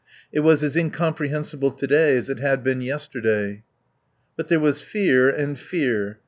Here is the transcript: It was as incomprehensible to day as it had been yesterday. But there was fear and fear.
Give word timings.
It 0.33 0.39
was 0.39 0.63
as 0.63 0.75
incomprehensible 0.75 1.69
to 1.69 1.85
day 1.85 2.17
as 2.17 2.27
it 2.27 2.39
had 2.39 2.63
been 2.63 2.81
yesterday. 2.81 3.61
But 4.35 4.47
there 4.47 4.59
was 4.59 4.81
fear 4.81 5.29
and 5.29 5.59
fear. 5.59 6.17